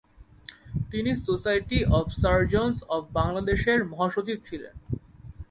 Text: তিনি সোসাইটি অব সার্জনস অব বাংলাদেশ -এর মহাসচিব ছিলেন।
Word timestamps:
তিনি 0.91 1.11
সোসাইটি 1.25 1.77
অব 1.97 2.05
সার্জনস 2.21 2.77
অব 2.95 3.03
বাংলাদেশ 3.13 3.61
-এর 3.65 3.79
মহাসচিব 3.83 4.37
ছিলেন। 4.45 4.75